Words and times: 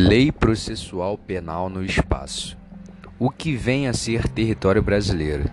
Lei 0.00 0.30
Processual 0.30 1.18
Penal 1.18 1.68
no 1.68 1.84
Espaço. 1.84 2.56
O 3.18 3.30
que 3.30 3.56
vem 3.56 3.88
a 3.88 3.92
ser 3.92 4.28
território 4.28 4.80
brasileiro? 4.80 5.50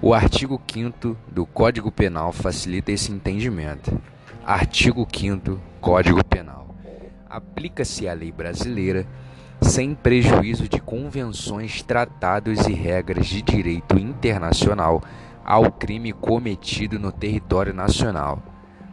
O 0.00 0.14
artigo 0.14 0.62
5 0.72 1.16
do 1.28 1.44
Código 1.44 1.90
Penal 1.90 2.30
facilita 2.30 2.92
esse 2.92 3.10
entendimento. 3.10 4.00
Artigo 4.46 5.04
5 5.12 5.60
Código 5.80 6.24
Penal. 6.24 6.76
Aplica-se 7.28 8.06
a 8.06 8.12
lei 8.12 8.30
brasileira 8.30 9.04
sem 9.60 9.96
prejuízo 9.96 10.68
de 10.68 10.80
convenções, 10.80 11.82
tratados 11.82 12.68
e 12.68 12.72
regras 12.72 13.26
de 13.26 13.42
direito 13.42 13.98
internacional 13.98 15.02
ao 15.44 15.72
crime 15.72 16.12
cometido 16.12 17.00
no 17.00 17.10
território 17.10 17.74
nacional. 17.74 18.40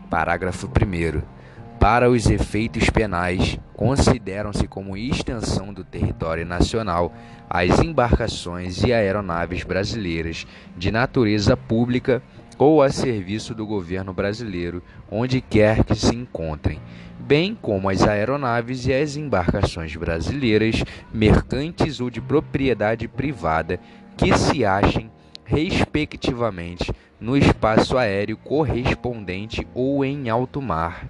Parágrafo 0.09 0.65
1 0.65 1.38
para 1.79 2.09
os 2.09 2.29
efeitos 2.29 2.89
penais, 2.89 3.57
consideram-se 3.73 4.67
como 4.67 4.97
extensão 4.97 5.73
do 5.73 5.81
território 5.81 6.45
nacional 6.45 7.13
as 7.49 7.79
embarcações 7.79 8.83
e 8.83 8.91
aeronaves 8.91 9.63
brasileiras 9.63 10.45
de 10.75 10.91
natureza 10.91 11.55
pública 11.55 12.21
ou 12.57 12.83
a 12.83 12.89
serviço 12.89 13.55
do 13.55 13.65
governo 13.65 14.13
brasileiro, 14.13 14.83
onde 15.09 15.39
quer 15.39 15.85
que 15.85 15.95
se 15.95 16.13
encontrem, 16.13 16.81
bem 17.17 17.57
como 17.59 17.89
as 17.89 18.03
aeronaves 18.03 18.85
e 18.85 18.93
as 18.93 19.15
embarcações 19.15 19.95
brasileiras, 19.95 20.83
mercantes 21.13 22.01
ou 22.01 22.09
de 22.09 22.19
propriedade 22.19 23.07
privada, 23.07 23.79
que 24.17 24.37
se 24.37 24.65
achem, 24.65 25.09
respectivamente, 25.45 26.91
no 27.21 27.37
espaço 27.37 27.97
aéreo 27.97 28.35
correspondente 28.35 29.65
ou 29.73 30.03
em 30.03 30.29
alto 30.29 30.61
mar 30.61 31.07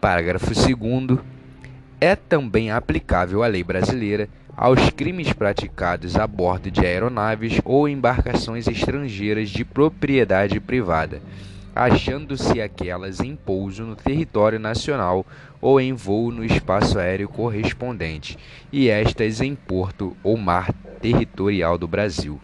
Parágrafo 0.00 0.46
2. 0.54 1.18
É 2.00 2.16
também 2.16 2.70
aplicável 2.70 3.42
a 3.42 3.46
lei 3.46 3.62
brasileira 3.62 4.30
aos 4.56 4.88
crimes 4.88 5.30
praticados 5.34 6.16
a 6.16 6.26
bordo 6.26 6.70
de 6.70 6.80
aeronaves 6.80 7.60
ou 7.64 7.86
embarcações 7.86 8.66
estrangeiras 8.66 9.50
de 9.50 9.62
propriedade 9.62 10.58
privada, 10.58 11.20
achando-se 11.76 12.62
aquelas 12.62 13.20
em 13.20 13.36
pouso 13.36 13.84
no 13.84 13.94
território 13.94 14.58
nacional 14.58 15.26
ou 15.60 15.78
em 15.78 15.92
voo 15.92 16.32
no 16.32 16.42
espaço 16.42 16.98
aéreo 16.98 17.28
correspondente, 17.28 18.38
e 18.72 18.88
estas 18.88 19.42
em 19.42 19.54
porto 19.54 20.16
ou 20.22 20.38
mar 20.38 20.72
territorial 21.02 21.76
do 21.76 21.86
Brasil. 21.86 22.40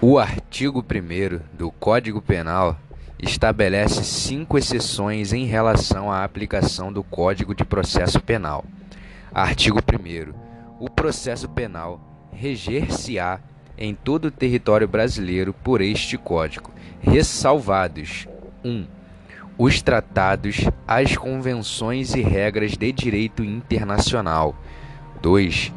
O 0.00 0.18
artigo 0.18 0.82
1 0.82 1.56
do 1.58 1.70
Código 1.70 2.22
Penal 2.22 2.78
estabelece 3.18 4.04
cinco 4.04 4.58
exceções 4.58 5.32
em 5.32 5.44
relação 5.44 6.10
à 6.10 6.24
aplicação 6.24 6.92
do 6.92 7.02
Código 7.02 7.54
de 7.54 7.64
Processo 7.64 8.20
Penal. 8.20 8.64
Artigo 9.32 9.78
1. 9.78 10.32
O 10.78 10.90
processo 10.90 11.48
penal 11.48 12.00
reger-se-á 12.32 13.40
em 13.76 13.94
todo 13.94 14.26
o 14.26 14.30
território 14.30 14.86
brasileiro 14.86 15.52
por 15.52 15.80
este 15.80 16.16
Código, 16.16 16.70
ressalvados 17.00 18.26
1. 18.64 18.68
Um, 18.68 18.86
os 19.56 19.80
tratados, 19.80 20.62
as 20.86 21.16
convenções 21.16 22.14
e 22.14 22.22
regras 22.22 22.76
de 22.76 22.90
direito 22.90 23.44
internacional. 23.44 24.56
2 25.22 25.72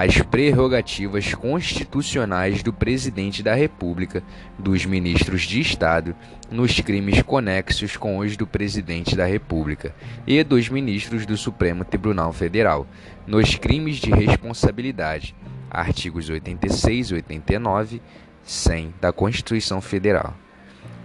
as 0.00 0.22
prerrogativas 0.22 1.34
constitucionais 1.34 2.62
do 2.62 2.72
Presidente 2.72 3.42
da 3.42 3.52
República, 3.52 4.22
dos 4.56 4.84
ministros 4.84 5.42
de 5.42 5.60
Estado, 5.60 6.14
nos 6.48 6.78
crimes 6.78 7.20
conexos 7.22 7.96
com 7.96 8.18
os 8.18 8.36
do 8.36 8.46
Presidente 8.46 9.16
da 9.16 9.26
República 9.26 9.92
e 10.24 10.44
dos 10.44 10.68
ministros 10.68 11.26
do 11.26 11.36
Supremo 11.36 11.84
Tribunal 11.84 12.32
Federal, 12.32 12.86
nos 13.26 13.56
crimes 13.56 13.96
de 13.96 14.12
responsabilidade. 14.12 15.34
Artigos 15.68 16.30
86, 16.30 17.10
89, 17.10 18.00
100 18.44 18.94
da 19.00 19.12
Constituição 19.12 19.80
Federal. 19.80 20.32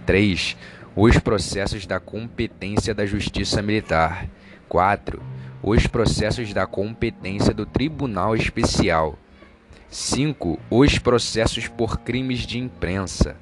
3. 0.06 0.56
Os 0.94 1.18
processos 1.18 1.84
da 1.84 1.98
competência 1.98 2.94
da 2.94 3.04
Justiça 3.04 3.60
Militar. 3.60 4.28
4 4.68 5.20
os 5.66 5.86
processos 5.86 6.52
da 6.52 6.66
competência 6.66 7.54
do 7.54 7.64
Tribunal 7.64 8.36
Especial. 8.36 9.18
5. 9.88 10.60
Os 10.68 10.98
processos 10.98 11.68
por 11.68 12.00
crimes 12.00 12.40
de 12.40 12.58
imprensa. 12.58 13.34